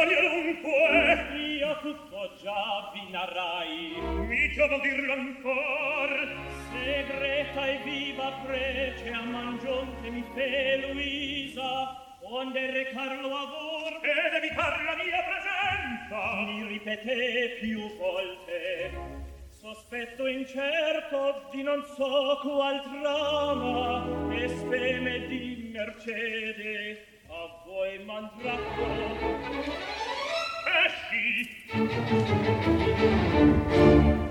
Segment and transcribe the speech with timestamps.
[1.02, 6.36] dunque io tutto già vi narrai mi chiamo dirlo ancor
[6.72, 14.34] segreta e viva prece a mangion che mi fe Luisa onde recarlo a avor ed
[14.42, 19.18] evitar la mia presenza mi ripete più volte
[19.60, 27.18] Sospetto incerto di non so qual trama e speme di mercede
[27.66, 29.38] voi mandracolo
[30.84, 31.56] Esci!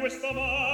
[0.00, 0.73] questa mano